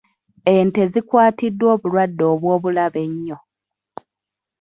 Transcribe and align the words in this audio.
Ente 0.55 0.81
zikwatiddwa 0.91 1.67
obulwadde 1.75 2.23
obw'obulabe 2.33 2.99
ennyo. 3.07 3.37